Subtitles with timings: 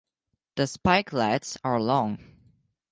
[0.55, 2.17] The spikelets are long.